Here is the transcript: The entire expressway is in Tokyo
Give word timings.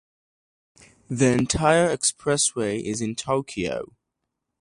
The 1.11 1.27
entire 1.31 1.95
expressway 1.95 2.81
is 2.81 3.01
in 3.01 3.13
Tokyo 3.13 3.93